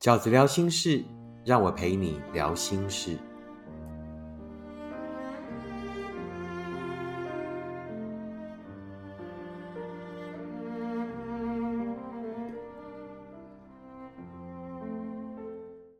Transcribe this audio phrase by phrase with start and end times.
[0.00, 1.04] 饺子聊心事，
[1.44, 3.18] 让我陪你聊心事。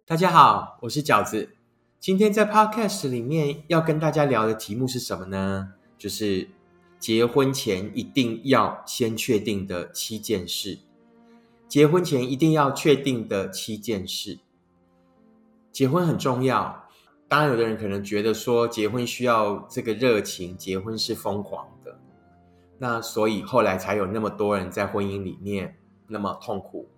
[0.07, 1.51] 大家好，我是饺子。
[1.99, 5.75] 今天在 Podcast 里面要跟大家聊的题目是什么呢？
[5.99, 6.49] 就是
[6.99, 10.79] 结婚前一定要先确定的七件事。
[11.71, 14.41] 结婚前一定要确定的七件事。
[15.71, 16.89] 结婚很重要，
[17.29, 21.97] 当然有的人可能觉得说结婚需要这个热情，结婚是疯狂的，
[22.77, 25.77] 那所以后来才有那么多人在婚姻里面
[26.09, 26.89] 那么痛苦。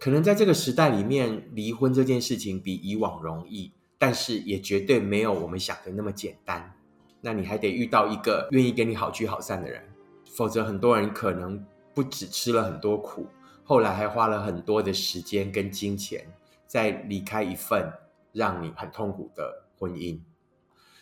[0.00, 6.74] 可能在这个时代里面，离婚这件事情比以往容易，但是也绝对没有我们想的那么简单。
[7.20, 9.82] 那你还得遇到一个愿意跟你好聚好散的人，
[10.34, 13.26] 否则很多人可能不只吃了很多苦。
[13.66, 16.24] 后来还花了很多的时间跟金钱，
[16.68, 17.92] 在离开一份
[18.32, 20.20] 让你很痛苦的婚姻。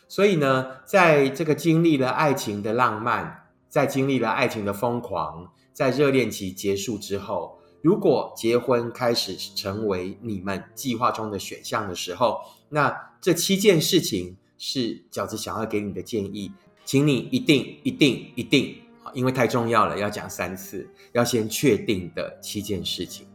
[0.07, 16.51] 所以呢，在这个经历了爱情的浪漫，在经历了爱情的疯狂，在热恋期结束之后，如果结婚开始成为你们计划中的选项的时候，那这七件事情是饺子想要给你的建议，
[16.83, 18.75] 请你一定、一定、一定。
[19.13, 23.27] 因为太重要了，要讲三次，要先确定的七件事情。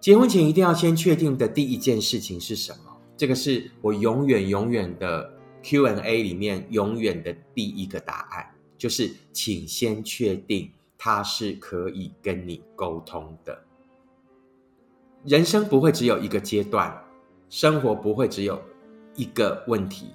[0.00, 2.96] 结婚前一定要先确定的第一件事情是什么？
[3.16, 5.32] 这个是我永远永远的
[5.62, 8.46] Q&A 里面永远的第一个答案，
[8.78, 13.62] 就是请先确定他是可以跟你沟通的。
[15.24, 16.96] 人生不会只有一个阶段，
[17.48, 18.62] 生活不会只有
[19.16, 20.12] 一个问题。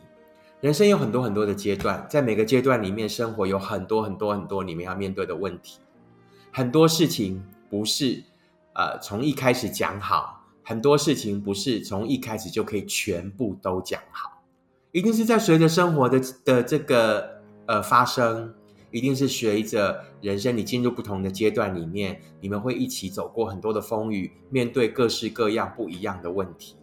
[0.61, 5.79] 人生有很多很多的阶段，在每个阶段里面，生活有很多很多很多你们要面对的问题。
[6.51, 8.23] 很多事情不是
[8.75, 14.43] 呃从一开始讲好，很多事情不是从一开始就可以全部都讲好，
[14.91, 18.53] 一定是在随着生活的的这个呃发生，
[18.91, 26.75] 一定是随着人生你进入不同的阶段里面，你们会一起走过很多的风雨，面对各式各样不一样的问题。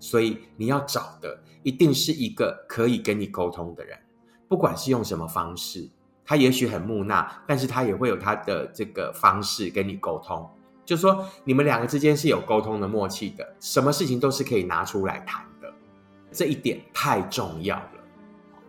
[0.00, 3.96] 所以你要找的一定是一个可以跟你沟通的人，
[4.48, 5.86] 不管是用什么方式，
[6.24, 10.48] 他也许很木讷，但是他也会有他的这个方式跟你沟通。
[10.86, 15.72] 就说，你们两个之间是有沟通的默契的，什么事情都是可以拿出来谈的，
[16.32, 17.92] 这一点太重要了。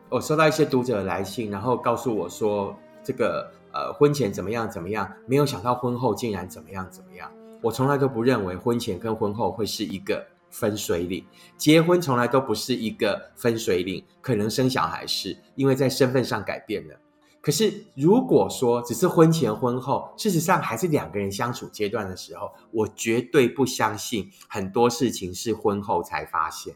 [0.10, 7.32] 我收到一些读者来信，然后告诉我说，这个呃婚前怎么样怎么样，没有想到婚后竟然怎么样怎么样。
[7.62, 10.28] 我从来都不认为婚前跟婚后会是一个。
[10.52, 11.26] 分水岭，
[11.58, 17.00] 结婚从来都不是一个分水岭，可能生小孩是因为在身份上改变了。
[17.42, 26.76] 可是如果说只是婚前婚后，事实上还是两个人相处阶段的时候，我绝对不相信很多事情是婚后才发现。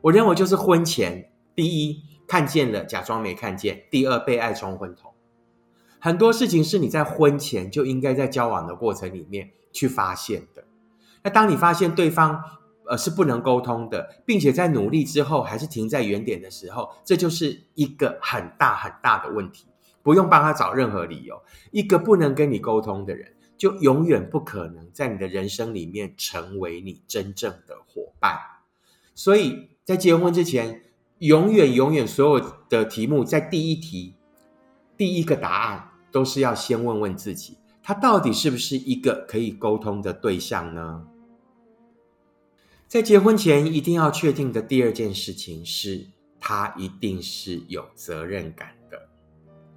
[0.00, 5.14] 我认为就是婚前，第一看见了假装没看见，第二被爱冲昏头。
[6.00, 10.64] 很多事情是你在婚前就应该在交往的过程里面去发现的。
[11.22, 12.42] 那当你发现对方，
[12.90, 19.64] 呃，是不能沟通的，并且在努力之后还是停在原点的时候，这就是一个很大很大的问题。
[20.02, 21.40] 不用帮他找任何理由，
[21.70, 28.36] 一个不能跟你沟通的人，就永远不可能在你的人生里面成为你真正的伙伴。
[29.14, 30.82] 所以在结婚之前，
[31.18, 34.16] 永远永远所有的题目，在第一题
[34.96, 41.06] 第一个答案都是要先问问自己，他到底是不是一个可以沟通的对象呢？
[42.90, 46.04] 在结婚前一定要确定的第二件事情是，
[46.40, 48.98] 他一定是有责任感的。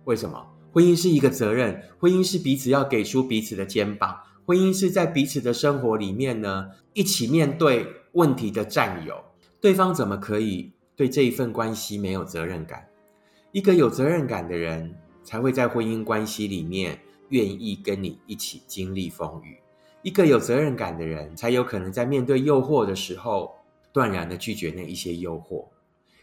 [0.05, 0.43] 为什么？
[0.71, 9.23] 婚姻是一个责任，婚姻是彼此要给出彼此的肩膀，婚姻是在彼此的生活里面呢，一起面对问题的战友。
[9.61, 12.83] 对方怎么可以对这一份关系没有责任感？
[13.51, 14.91] 一个有责任感的人，
[15.23, 19.59] 才会在婚姻关系里面愿意跟你一起经历风雨。
[20.03, 23.55] 一个有责任感的人，才有可能在面对诱惑的时候，
[23.93, 25.69] 断然的拒绝那一些诱惑。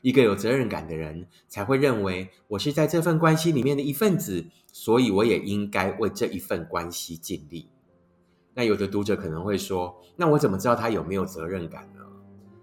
[0.02, 7.70] 一个有责任感的人，才会认为我是在这份关系里面的一份子，所以我也应该为这一份关系尽力。
[8.52, 12.00] 那有的读者可能会说：“那我怎么知道他有没有责任感呢？”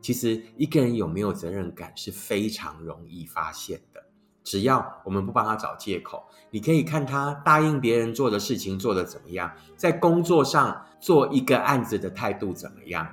[0.02, 4.04] 其实，一个人有没有责任感是非常容易发现的。
[4.48, 13.06] 只要我们不帮他找借口，你可以看他答应别人做的事情做得怎么样，在工作上做一个案子的态度怎么样，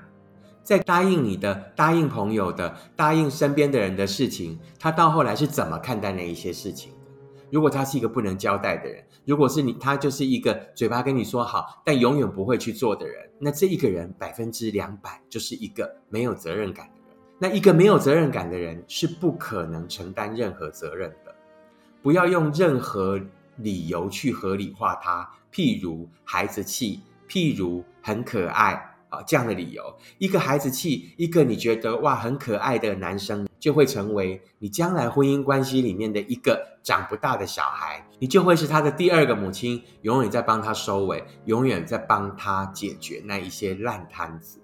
[0.63, 6.99] 在答应你的、答应朋友的、答应身边的人的事情，他到后来是怎么看待那一些事情的？
[7.51, 17.19] 如果他是一个不能交代的人，如果是你，他就是一个嘴巴跟你说好，但永远不会去做的人，那这一个人百分之两百就是一个没有责任感的人。
[17.37, 21.24] 那一个没有责任感的人是不可能承担任何责任的。
[22.05, 23.19] 不要用任何
[23.57, 28.73] 理由去合理化他，譬如孩子气，譬如很可爱
[29.09, 29.23] 啊。
[29.27, 29.83] 这样的理由，
[30.19, 44.61] 一个孩子气，一个你觉得哇很可爱的男生，就会成为你将来婚姻关系里面的一个长不大的小孩，你就会是他的第二个母亲，永远在帮他收尾，永远在帮他解决那一些烂摊子。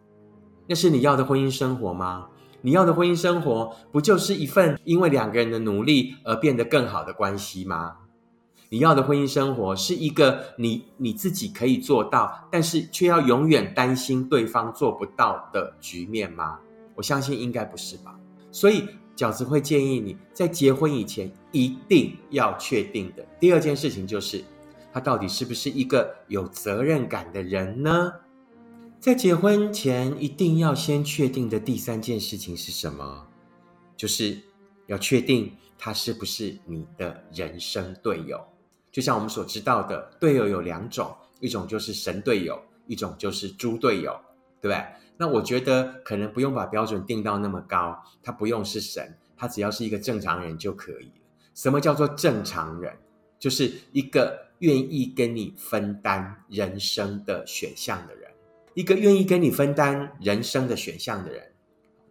[0.67, 2.29] 那是你要的婚姻生活吗？
[2.63, 7.97] 你要的婚姻生活，不就是一份因为两个人的努力而变得更好的关系吗？
[8.69, 16.59] 你要的婚姻生活是一个你你自己可以做到，但是却要永远担心对方做不到的局面吗？
[16.95, 18.15] 我相信应该不是吧。
[18.53, 18.87] 所以
[19.17, 24.45] 饺子会建议你在结婚以前一定要确定的第二件事情就是，
[24.93, 28.13] 他到底是不是一个有责任感的人呢？
[29.01, 33.27] 在结婚前一定要先确定的第三件事情是什么？
[33.97, 34.39] 就是
[34.89, 38.39] 要确定他是不是你的人生队友。
[38.93, 44.21] 就像我们所知道的，队友有两种，一种就是神队友，一种就是猪队友，
[44.61, 44.85] 对不对？
[45.17, 51.23] 那我觉得可能不用把标准定到那么高，他不用是神，他只要是一个正常人就可以了。
[51.55, 52.95] 什么叫做正常人？
[53.39, 58.30] 就是一个愿意跟你分担人生的选项的人，
[58.81, 61.53] 一个愿意跟你分担人生的选项的人。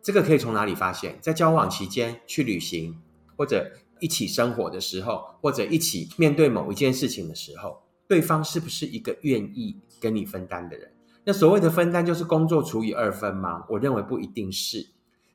[0.02, 1.18] 这个可以从哪里发现？
[1.22, 3.02] 在交往期间去旅行，
[3.36, 3.72] 或者。
[4.02, 10.90] 一起生活的时候，或者一起面对某一件事情的时候，对方是不是一个愿意跟你分担的人？
[11.26, 13.66] 那所谓的分担就是工作除以二分吗？
[13.68, 14.88] 我认为不一定是，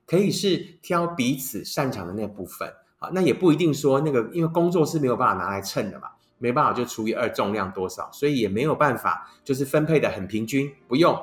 [0.07, 2.67] 可以是挑彼此擅长的那部分。
[2.97, 6.09] 好，那也不一定说那个，因为工作是没有办法拿来称的嘛，
[6.39, 10.71] 没办法就除以二重量多少，所以也没有办法就是分配的很平均。
[10.89, 11.19] 不用，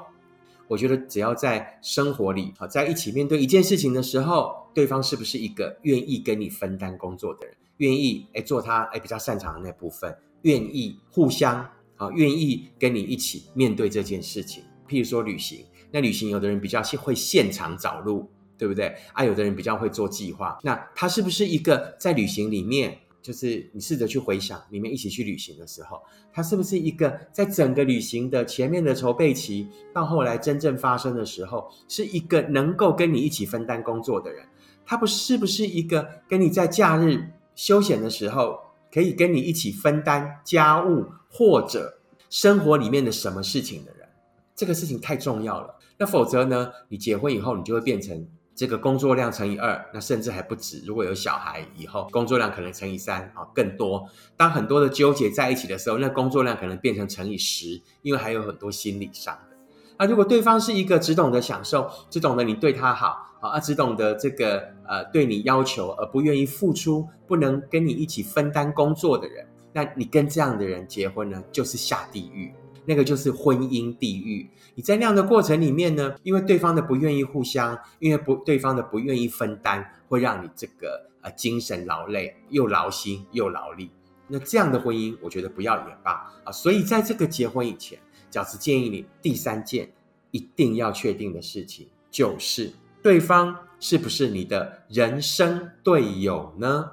[0.68, 4.60] 我觉得只要在生活里，好在一起面对一件事情的时候。
[4.74, 7.54] 对方是不是一个愿意跟你分担工作的人？
[7.80, 14.64] 愿意哎做他哎比较擅长的那部分，愿意互相啊，愿意跟你一起面对这件事情。
[14.88, 18.96] 譬如说旅行，那旅行有的人比较会现场找路，对不对？
[19.12, 20.58] 啊，有的人比较会做计划。
[20.64, 22.98] 那他是不是一个在旅行里面？
[23.22, 26.02] 就是你试着去回想，你们一起去旅行的时候，
[26.34, 34.46] 他是不是一个在整个旅行的前面的筹备期，到后来真正发生的时候，是一个能够跟你一起分担工作的人？
[34.86, 37.24] 他不是不是一个跟你在假日
[37.56, 38.60] 休闲的时候，
[38.92, 44.08] 可以跟你一起分担家务或者生活里面的什么事情的人？
[44.56, 45.76] 这个事情太重要了。
[45.98, 46.72] 那否则呢？
[46.90, 48.28] 你结婚以后，你就会变成。
[48.62, 50.84] 这个工作量乘以二，那甚至还不止。
[50.86, 54.08] 如果有小孩以后，工作量可能乘以三啊，更多。
[54.38, 59.58] 当很多的纠结在一起的时候，那工作量可能变成乘以十，因为还有很多心理上的。
[59.98, 69.44] 那如果对方是一个只懂得享受，只懂得你对他好啊，只懂得这个呃对你要求，而不愿意付出，不能跟你一起分担工作的人，
[69.74, 72.54] 那你跟这样的人结婚呢，就是下地狱。
[72.86, 74.50] 那个就是婚姻地狱。
[74.76, 83.92] 你在那样的过程里面呢，因为对方的不愿意互相，因为不对方的不愿意分担，会让你这个呃精神劳累，又劳心又劳力。
[84.28, 86.52] 那这样的婚姻，我觉得不要也罢啊。
[86.52, 88.00] 所以在这个结婚以前，
[88.32, 89.92] 饺子建议你第三件
[90.32, 92.72] 一定要确定的事情，就是
[93.04, 96.92] 对方是不是你的人生队友呢？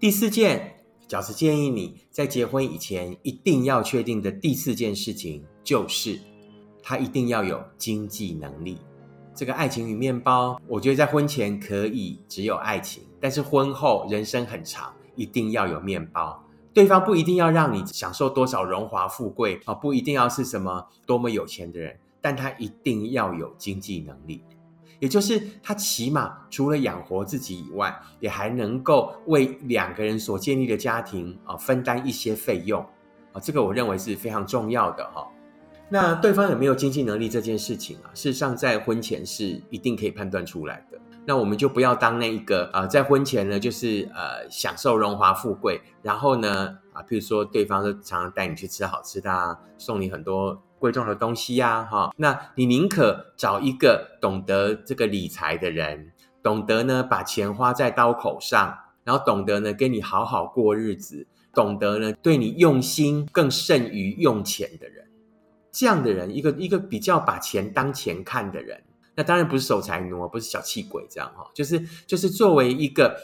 [0.00, 0.81] 第四件。
[1.12, 6.18] 饺子建议你在结婚以前一定要确定的第四件事情，就是
[6.82, 8.78] 他一定要有经济能力。
[9.34, 16.42] 这个爱情与面包，我觉得在婚前可以只有爱情，但是婚后人生很长，一定要有面包。
[16.72, 24.42] 对方不一定要让你享受多少荣华富贵啊，不一定要是什么多么有钱的人，但他一定要有经济能力。
[25.02, 32.80] 也就是他起码除了养活自己以外，也还能够为两个人所建立的家庭啊分担一些费用
[33.32, 35.26] 啊，这个我认为是非常重要的哈。
[35.88, 40.96] 那对方有没有经济能力这件事情啊，事实上在婚前是一定可以判断出来的。
[41.26, 50.62] 那我们就不要当那一个啊，在婚前呢就是呃享受荣华富贵，然后呢啊，譬如说对方都常常带你去吃好吃的啊，送你很多。
[50.82, 56.10] 贵重的东西呀，哈，那你宁可找一个懂得这个理财的人，
[56.42, 61.24] 懂得呢把钱花在刀口上，然后懂得呢跟你好好过日子，
[61.54, 65.08] 懂得呢对你用心更胜于用钱的人，
[65.70, 68.82] 这样的人，一个一个比较把钱当钱看的人，
[69.14, 73.16] 那当然不是守财奴，不是小气鬼，这样哈，就是就是作为一个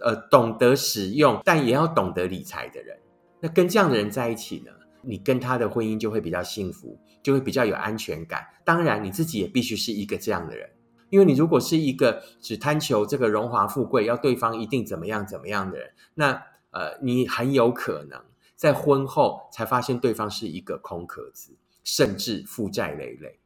[0.00, 2.98] 呃懂得使用，但也要懂得理财的人。
[3.40, 8.46] 那跟这样的人在一起呢，你跟他的婚姻就会比较幸福，就会比较有安全感。
[8.64, 10.70] 当然，你自己也必须是一个这样的人，
[11.10, 18.20] 因为你如果是一个只贪求这个荣华富贵，要对方一定怎么样怎么样的人，那呃，你很有可能
[18.54, 23.38] 在婚后才发现对方是一个空壳子，甚至负债累累。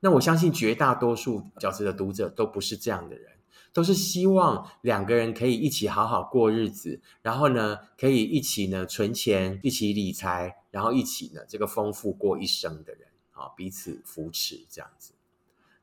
[0.00, 3.30] 那我相信绝大多数饺子的读者都不是这样的人，
[3.72, 15.12] 都是希望两个人可以一起好好过日子，然后呢，可以一起呢存钱，一起理财，然后一起呢这个丰富过一生的人啊，彼此扶持这样子。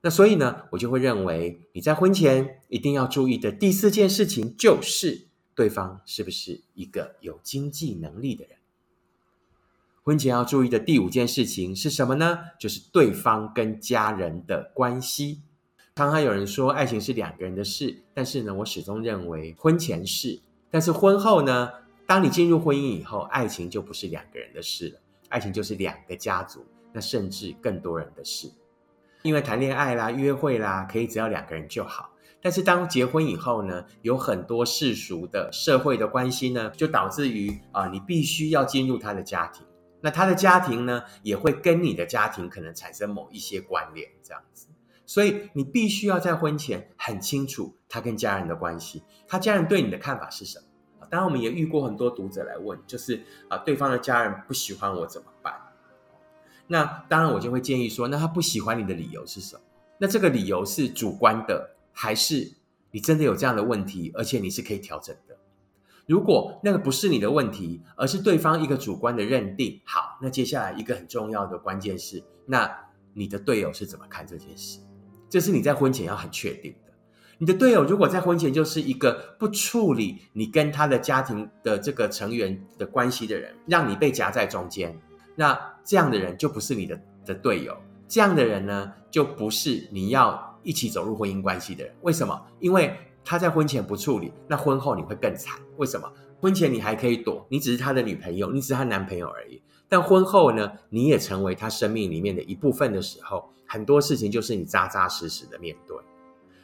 [0.01, 8.57] 那所以呢，我就会认为你在婚前一定要注意的第四件事情，就是对方是不是一个有经济能力的人。
[10.03, 12.39] 婚前要注意的第五件事情是什么呢？
[12.57, 15.41] 就是对方跟家人的关系。
[15.99, 20.39] 常常有人说爱情是两个人的事，但是呢，我始终认为婚前是，
[20.71, 21.69] 但是婚后呢，
[22.07, 28.49] 当你进入婚姻以后，爱情就不是两个人的事了，爱情就是两个家族，那甚至更多人的事。
[29.23, 32.09] 因为谈恋爱啦、约会啦，可以只要两个人就好，
[32.41, 39.65] 但是当结婚以后呢，有很多世俗的社会的关系呢，就导致于啊，你必须要进入他的家庭。
[39.99, 44.68] 那他的家庭呢，也会跟你的家庭可能产生某一些关联，这样子。
[45.09, 51.07] 所以你必须要在婚前很清楚他跟家人的关系，他家人对你的看法是什么。
[51.09, 55.51] 当然，我们也遇过很多读者来问，就是啊，对方的家人不喜欢我怎么办？
[56.67, 59.61] 那当然，我就会建议说，那他不喜欢你的理由是什么？
[59.97, 62.53] 那这个理由是主观的，还是
[62.91, 65.35] 你真的有这样的问题，而且你是可以调整的？
[66.05, 72.71] 如果那个不是你的问题，而是对方一个主观的认定，好，那接下来一个很重要的关键是，那
[73.15, 74.79] 你的队友是怎么看这件事？
[75.29, 76.91] 这是你在婚前要很确定的。
[77.37, 84.99] 你的队友如果在婚前就是一个不处理你跟他的家庭的这个成员的关系的人，让你被夹在中间，
[85.35, 87.77] 那这样的人就不是你的的队友。
[88.07, 91.93] 这样的人呢，就不是你要一起走入婚姻关系的人。
[92.01, 92.41] 为什么？
[92.59, 92.93] 因为。
[93.21, 95.59] 他在婚前不处理，那婚后你会更惨。
[95.77, 96.11] 为什么？
[96.39, 99.61] 婚前你还可以躲，你只是他的女朋友，你只是他男朋友而已。
[99.87, 105.95] 但婚后呢，你也成为他生命里面的一部分的时候，很多事情就是你扎扎实实的面对。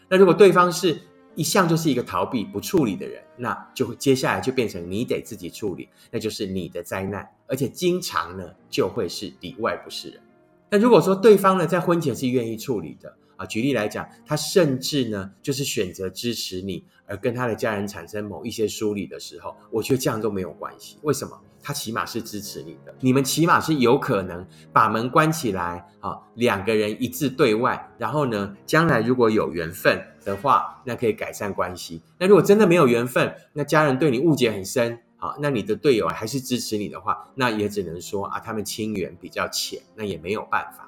[0.10, 1.00] 那如果对方是
[1.36, 10.22] 一向就是一个逃避不处理的人，那就会接下来就变成你得自己处理，那就是你的灾难，而且经常呢就会是里外不是人。
[10.70, 13.16] 那如果说对方呢在婚前是愿意处理的。
[13.38, 20.98] 啊，举例来讲，他甚至呢，就是选择支持你，而跟他的家人产生某一些疏离的时候，我觉得这样都没有关系。
[21.02, 21.40] 为什么？
[21.68, 32.04] 他起码是支持你的，你们起码是有可能把门关起来，啊，两个人一致对外，然后呢，将来如果有缘分的话，那可以改善关系。
[32.20, 40.85] 那如果真的没有缘分，那家人对你误解很深，好，那你的队友还是支持你的话，那也只能说啊，他们亲缘比较浅，那也没有办法。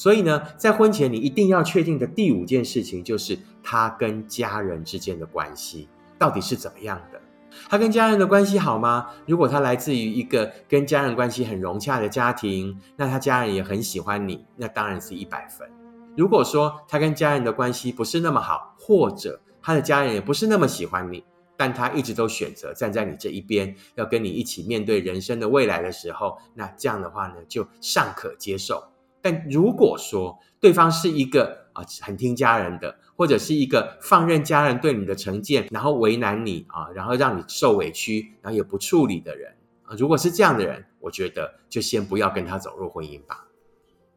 [0.00, 7.20] 所以呢，在婚前你一定要确定的第五件事情，就是他跟家人之间的关系到底是怎么样的。
[7.68, 9.08] 他跟家人的关系好吗？
[9.26, 15.68] 如果他来自于一个跟家人关系很融洽的家庭，那他家人也很喜欢你，那当然是一百分。
[16.16, 21.22] 如果说他跟家人的关系不是那么好，或者他的家人也不是那么喜欢你，
[21.58, 28.82] 但他一直都选择站在你这一边，要跟你一起面对人生的未来的时候，那这样的话呢，就尚可接受。
[29.22, 43.46] 但如果说对方是一个啊很听家人的，或者是一个放任家人对你的成见，然后为难你啊，然后让你受委屈，然后也不处理的人啊，如果是这样的人，我觉得就先不要跟他走入婚姻吧。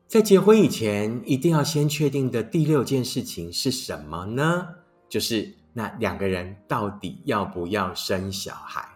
[0.07, 4.67] 在结婚以前，一定要先确定的第六件事情是什么呢？
[5.09, 8.87] 就是那两个人到底要不要生小孩？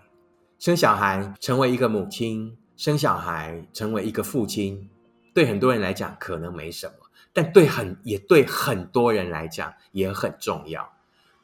[0.60, 4.90] 生小孩成为一个母亲，生小孩成为一个父亲。
[5.38, 6.94] 对很多人来讲可能没什么，
[7.32, 10.94] 但对很也对很多人来讲也很重要。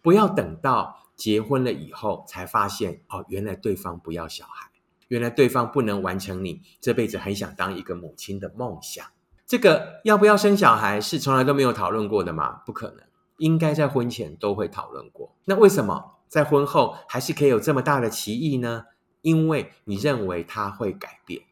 [0.02, 4.72] 不要等到结婚了以后才发现哦，原来对方不要小孩，
[5.10, 9.06] 原来对方不能完成你这辈子很想当一个母亲的梦想。
[9.46, 12.64] 这个要不要生小孩是从来都没有讨论过的吗？
[12.66, 13.06] 不可能，
[13.38, 15.36] 应该在婚前都会讨论过。
[15.46, 18.86] 那为什么在婚后还是可以有这么大的歧义呢？
[19.22, 21.44] 因为你认为他会改变。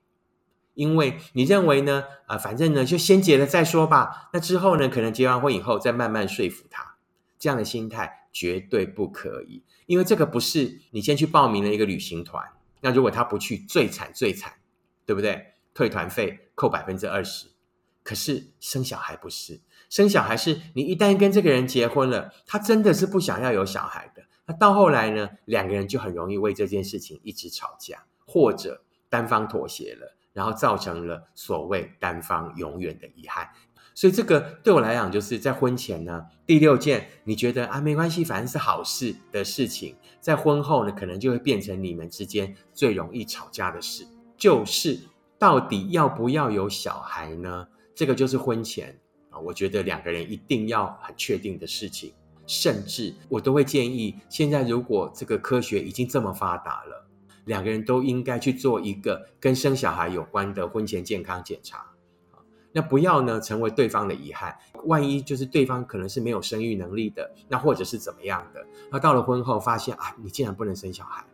[0.74, 2.04] 因为你认为呢？
[2.28, 4.30] 啊，反正呢，就先结了再说吧。
[4.34, 6.96] 那之后呢，可能结完婚以后再慢慢说服他。
[7.38, 12.46] 这样的心态绝对不可以，因为这个不是你先去报名了一个旅行团。
[12.82, 14.54] 那如果他不去，最惨最惨，
[15.06, 15.54] 对不对？
[15.74, 17.48] 退团费扣百分之二十。
[18.04, 24.24] 可是生小孩不是，生小孩是你一旦跟这个人结婚了，他真的是不想要有小孩的。
[24.46, 33.50] 那到后来呢，两个人就很容易为这件事情一直吵架，或者单方妥协了，然后造成了所谓单方永远的遗憾。
[33.94, 44.08] 所以这个对我来讲，就是在婚前呢，第六件你觉得啊没关系，反正是好事的事情，在婚后呢，可能就会变成你们之间最容易吵架的事，
[44.38, 44.98] 就是
[45.38, 47.68] 到底要不要有小孩呢？
[47.94, 48.98] 这个就是婚前
[49.30, 52.14] 啊，我觉得两个人一定要很确定的事情，
[52.48, 57.06] 甚至我都会建议，现在如果这个科学已经这么发达了，
[57.46, 61.86] 两个人都应该去做一个跟生小孩有关的婚前健康检查。
[62.74, 64.56] 那不要呢，成为对方的遗憾。
[64.86, 68.66] 万一就是对方可能是没有生育能力的，那或者是怎么样的？
[68.90, 71.26] 那到了婚后发现啊，你竟然不能生小孩，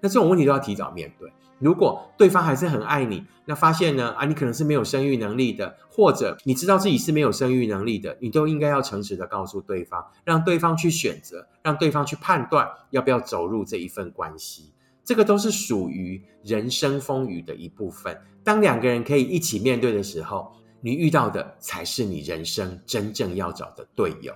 [0.00, 1.30] 那这种问题都要提早面对。
[1.58, 14.72] 如果对方还是很爱你，那发现呢啊，你可能是没有生育能力的，或者你知道自己是没有生育能力的，你都应该要诚实的告诉对方，让对方去选择，让对方去判断要不要走入这一份关系。
[15.06, 18.14] 这个都是属于人生风雨的一部分。
[18.44, 20.52] 当两个人可以一起面对的时候。
[20.82, 24.32] 你遇到的才是你人生真正要找的队友。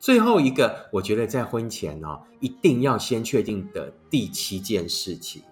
[0.00, 5.42] 最后一个，我觉得在婚前哦，一定要先确定的第七件事情，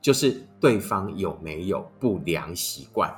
[0.00, 3.12] 就是对方有没有不良习惯。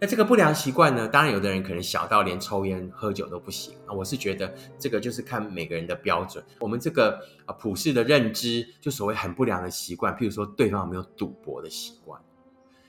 [0.00, 3.92] 那这个不良习惯呢，当然有的人可能小到连抽烟喝酒都不行啊。
[3.92, 6.42] 我是觉得这个就是看每个人的标准。
[6.58, 12.18] 我们这个啊普世的认知，就所谓很不良的习惯，譬如说对方有没有赌博的习惯。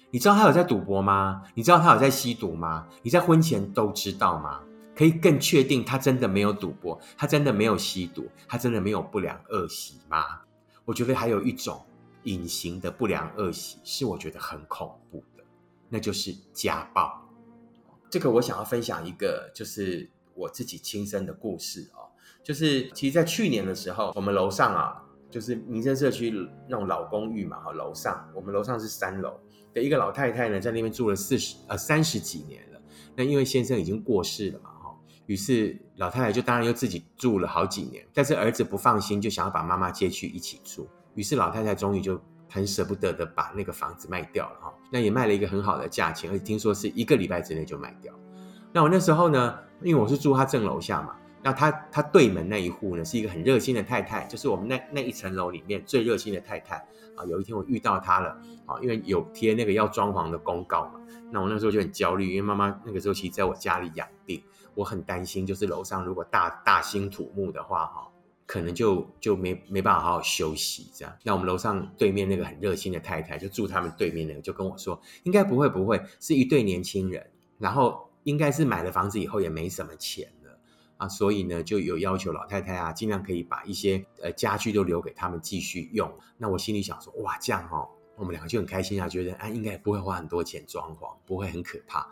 [0.10, 1.44] 你知道他有在赌博吗？
[1.53, 2.88] 你知道他有在吸毒吗？
[3.01, 4.62] 你在婚前都知道吗？
[4.96, 10.39] 可以更确定他真的没有赌博，他真的没有吸毒，他真的没有不良恶习吗？
[10.86, 11.82] 我觉得还有一种
[12.24, 15.24] 隐形的不良恶习是我觉得很恐怖，
[15.92, 17.30] 那就是家暴。
[18.10, 22.10] 这个我想要分享一个就是我自己亲身的故事哦，
[22.44, 26.32] 就是其实，在去年的时候，我们楼上啊，就是民生社区
[26.68, 29.40] 那种老公寓嘛，哈，楼上我们楼上是三楼。
[29.74, 32.82] 的一个老太太呢，在那边住了四十呃三十几年了。
[33.16, 38.06] 那因为先生已经过世了嘛，哈，于是老太太就当然又自己住了好几年。
[38.14, 40.90] 但是儿子不放心，就想要把妈妈接去一起住。
[41.16, 44.74] 于是老太太终于就很舍不得的把那个房子卖掉了，哈。
[44.92, 48.14] 那也卖了一个很好的价钱，而且听说是一个礼拜之内就卖掉。
[48.74, 56.75] 那我那时候呢，因为我是住他正楼下嘛，那他他对门那一户呢，是一个很热心的太太，就是我们那那一层楼里面最热心的太太。
[57.18, 58.29] 啊，有一天我遇到他了，
[58.66, 64.42] 啊，因为有贴那个要装潢的公告嘛，那我那时候就很焦虑，因为妈妈那个时候其实在我家里养病，
[64.74, 68.07] 我很担心，就是楼上如果大大兴土木的话，哈，
[68.51, 71.18] 可能就就没没办法好好休息这样。
[71.24, 80.59] 那我们楼上对面那个很热心的太太，就住他们对面那个，就跟我说，应该不会不会，是一对年轻人，然后应该是买了房子以后也没什么钱了。
[80.98, 86.14] 啊，所以呢，就有要求老太太啊，尽量可以把一些呃家具都留给他们继续用。
[86.37, 87.87] 那我心里想说，哇，这样哦，
[88.18, 92.05] 我们两个就很开心啊，觉得啊，应该不会花很多钱装潢，不会很可怕。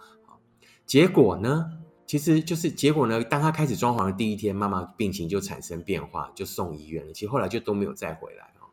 [0.85, 1.65] 结果呢，
[2.09, 7.13] 其实就是结果呢，当他开始装潢的第一天，妈妈病情就产生变化，就送医院了。
[7.13, 8.65] 其实后来就都没有再回来哦。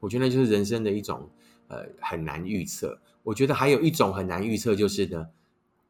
[0.00, 1.30] 我觉得就是人生的一种
[1.68, 3.00] 呃很难预测。
[3.22, 5.28] 我觉得还有一种很难预测就是呢。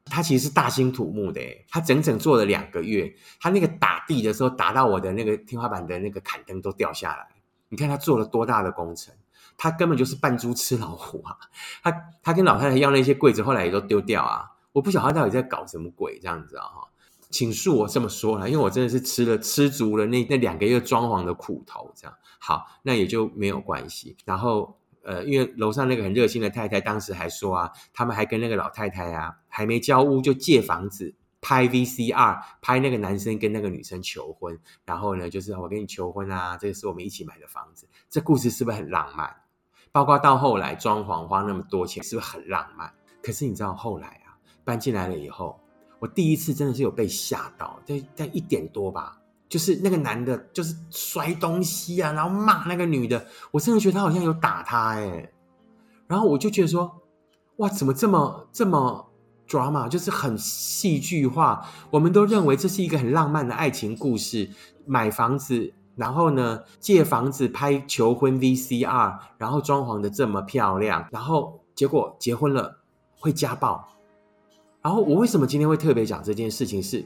[0.05, 7.27] 他其实是大兴土木的，他整整做了两个月，他那个打地的时候打到我的那个天花板的那个坎灯都掉下来。
[7.71, 9.15] 你看他做了多大的工程，
[9.57, 11.39] 他根本就是扮猪吃老虎啊！
[11.83, 11.91] 他
[12.23, 14.52] 他跟老太太要那些柜子，后来也都丢掉啊！
[14.73, 16.65] 我不晓得他到底在搞什么鬼这样子啊！
[16.65, 16.89] 哈，
[17.31, 24.17] 请恕我这么说了，因为我真的是吃了吃足了那那两个月装潢的苦头，这样好，那也就没有关系。
[24.25, 24.77] 然后。
[25.05, 39.35] 呃，因为楼上那个很热心的太太，当时还说啊，他们还跟那个老太太啊，还没交屋就借房子拍 VCR，拍那个男生跟那个女生求婚，然后呢，就是我跟你求婚啊，这个是我们一起买的房子，这故事是不是很浪漫？
[39.91, 42.95] 包括到后来装潢花那么多钱，是不是很浪漫？
[43.21, 44.22] 可是你知道后来，
[44.65, 45.59] 搬进来了以后，
[45.99, 49.19] 我第一次真的是有被吓到，在在一点多吧。
[49.49, 55.31] 就是那个男的，就是摔东西啊，然后骂那个女的，我真的觉得他好像有打他哎，
[56.07, 56.91] 然后我就觉得说，
[57.57, 59.13] 哇，怎么这么这么
[59.47, 61.69] drama，就是很戏剧化。
[61.91, 64.49] 我们都认为这是一个很浪漫的爱情故事，
[64.87, 72.79] 买房子，然后呢借房子拍求婚 VCR，然后装潢的这么漂亮，然后结果结婚了
[73.21, 73.87] 会家暴。
[74.83, 77.05] 然后我为什么今天会特别讲这件事情是？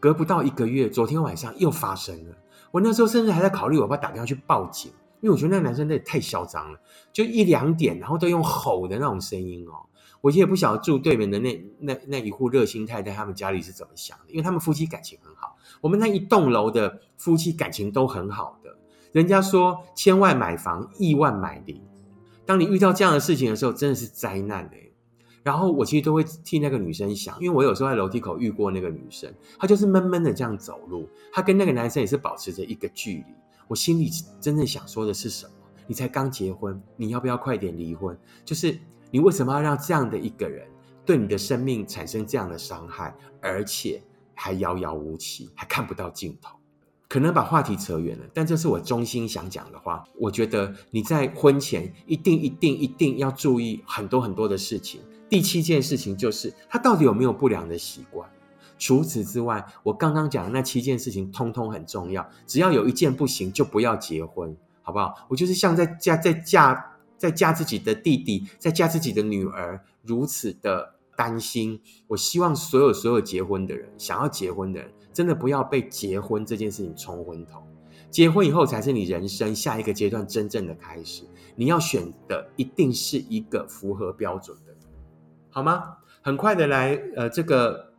[0.00, 2.36] 隔不到一个月，昨天晚上又发生了。
[2.72, 6.80] 我那时候甚至还在考虑，我要打电话去报警，因为我觉得那个男生那也太嚣张了，
[7.12, 9.86] 就一两点，然后都用吼的那种声音哦。
[10.20, 18.76] 我也不晓得住对面的那那那一户热心太太他们家里是怎么想的，因为他们夫妻感情很好，我们那一栋楼的夫妻感情都很好的，
[19.12, 21.80] 人家说千万买房，亿万买邻。
[22.44, 24.91] 当你遇到这样的事情的时候，真的是灾难哎。
[25.42, 33.24] 然后我其实都会替那个女生想，因为我有时候在楼梯口遇过那个女生，她就是闷闷的这样走路，她跟那个男生也是保持着一个距离。
[33.68, 34.08] 我心里
[34.40, 35.52] 真正想说的是什么？
[35.86, 38.16] 你才刚结婚，你要不要快点离婚？
[38.44, 38.78] 就是
[39.10, 40.66] 你为什么要让这样的一个人
[41.04, 44.00] 对你的生命产生这样的伤害，而且
[44.34, 46.56] 还遥遥无期，还看不到尽头？
[47.08, 50.02] 可能把话题扯远了，但这是我衷心想讲的话。
[50.18, 55.02] 我觉得你在婚前一定、一定、一定要注意很多很多的事情。
[55.32, 58.28] 第七件事情就是他到底有没有不良的习惯。
[58.78, 62.28] 除此之外，我刚刚讲的那七件事情通通很重要。
[62.46, 65.26] 只要有一件不行，就不要结婚，好不好？
[65.30, 71.80] 我就是像在嫁、在嫁、在嫁自己的弟弟，在嫁自己的女儿，如此的担心。
[72.08, 77.62] 我希望所有所有结婚的人，想要结婚的人，真的不要被结婚这件事情冲昏头。
[78.10, 81.22] 结婚以后才是你人生下一个阶段真正的开始。
[81.56, 84.71] 你要选的一定是一个符合标准的。
[85.52, 85.98] 好吗？
[86.22, 87.92] 很快的来，呃，这个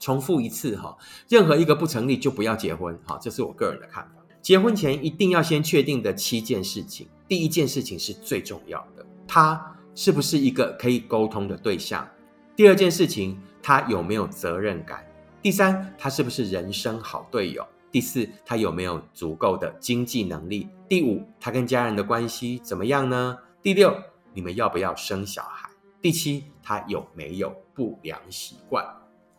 [0.00, 0.96] 重复一次哈。
[1.28, 4.10] 任何一个不成立就不要结婚，哈，这是我个人的看法。
[4.40, 12.08] 结婚前一定要先确定的七件事情，第一件事情是最重要的，他是不是一个可以沟通的对象？
[12.56, 15.04] 第二件事情，他有没有责任感？
[15.42, 17.66] 第三，他是不是人生好队友？
[17.90, 20.68] 第四，他有没有足够的经济能力？
[20.88, 23.36] 第五，他跟家人的关系怎么样呢？
[23.62, 23.94] 第六，
[24.32, 25.67] 你们要不要生小孩？
[26.00, 28.84] 第七，他有没有不良习惯？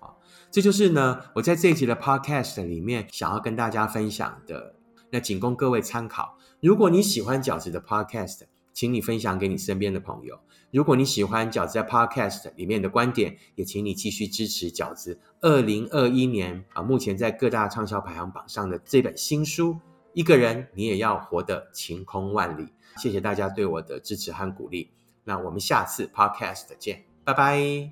[0.01, 0.11] 啊，
[0.51, 4.75] 这就是呢，我在这一集的 Podcast 里面想要跟大家分享的，
[5.11, 6.37] 那仅供各位参考。
[6.59, 8.41] 如果你喜欢饺子的 Podcast，
[8.73, 10.37] 请你分享给你身边的朋友。
[10.71, 19.73] 如果你喜欢饺子在 Podcast 里面的观点，也请你继续支持饺子二零二一年啊，目前在各大畅销排行榜上的这本新书
[20.13, 22.63] 《一个人你也要活得晴空万里》。
[23.01, 24.91] 谢谢大家对我的支持和鼓励。
[25.23, 27.87] 那我们下次 podcast 见，拜拜。